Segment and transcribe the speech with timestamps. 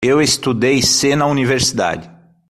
[0.03, 2.09] Eu estudei C na universidade.